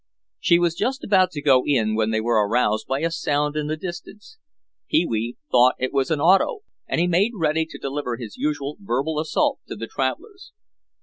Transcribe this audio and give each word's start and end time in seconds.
She 0.39 0.57
was 0.57 0.73
just 0.73 1.03
about 1.03 1.29
to 1.29 1.43
go 1.43 1.61
in 1.63 1.93
when 1.93 2.09
they 2.09 2.21
were 2.21 2.43
aroused 2.43 2.87
by 2.87 3.01
a 3.01 3.11
sound 3.11 3.55
in 3.55 3.67
the 3.67 3.77
distance. 3.77 4.39
Pee 4.89 5.05
wee 5.05 5.37
thought 5.51 5.75
it 5.77 5.93
was 5.93 6.09
an 6.09 6.19
auto 6.19 6.61
and 6.87 6.99
he 6.99 7.05
made 7.05 7.33
ready 7.35 7.67
to 7.67 7.77
deliver 7.77 8.17
his 8.17 8.35
usual 8.35 8.77
verbal 8.79 9.19
assault 9.19 9.59
to 9.67 9.75
the 9.75 9.85
travelers. 9.85 10.53